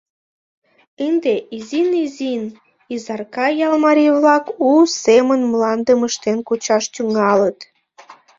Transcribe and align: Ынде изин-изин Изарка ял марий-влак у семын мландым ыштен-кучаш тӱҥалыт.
Ынде 1.07 1.33
изин-изин 1.57 2.43
Изарка 2.95 3.47
ял 3.67 3.75
марий-влак 3.85 4.45
у 4.67 4.69
семын 5.03 5.41
мландым 5.51 5.99
ыштен-кучаш 6.09 6.83
тӱҥалыт. 6.93 7.57